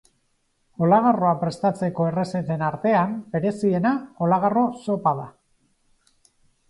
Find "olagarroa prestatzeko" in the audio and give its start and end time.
0.85-2.07